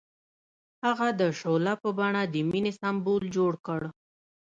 هغه 0.85 1.07
د 1.19 1.21
شعله 1.39 1.73
په 1.81 1.89
بڼه 1.97 2.21
د 2.33 2.35
مینې 2.49 2.71
سمبول 2.79 3.23
جوړ 3.35 3.53
کړ. 3.65 3.81